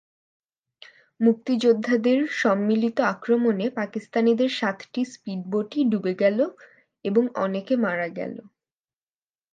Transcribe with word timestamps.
মুক্তিযোদ্ধাদের 1.19 2.19
সম্মিলিত 2.41 2.97
আক্রমণে 3.13 3.65
পাকিস্তানিদের 3.79 4.49
সাতটি 4.59 5.01
স্পিডবোটই 5.05 5.81
ডুবে 5.91 6.13
গেল 6.15 6.39
এবং 7.05 7.23
অনেকে 7.35 7.73
মারা 7.77 8.07
গেল। 8.09 8.35